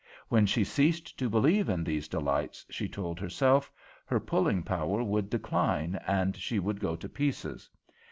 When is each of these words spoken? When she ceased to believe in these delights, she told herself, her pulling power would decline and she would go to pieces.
When 0.29 0.47
she 0.47 0.63
ceased 0.63 1.15
to 1.19 1.29
believe 1.29 1.69
in 1.69 1.83
these 1.83 2.07
delights, 2.07 2.65
she 2.71 2.89
told 2.89 3.19
herself, 3.19 3.71
her 4.07 4.19
pulling 4.19 4.63
power 4.63 5.03
would 5.03 5.29
decline 5.29 5.99
and 6.07 6.35
she 6.35 6.57
would 6.57 6.79
go 6.79 6.95
to 6.95 7.07
pieces. 7.07 7.69